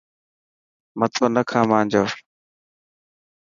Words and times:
مٿو 0.97 1.25
نا 1.33 1.41
کا 1.49 1.59
مانجو. 1.69 2.03